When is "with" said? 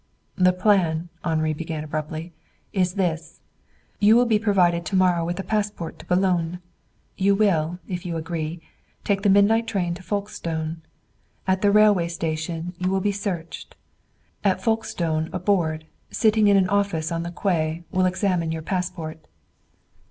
5.23-5.39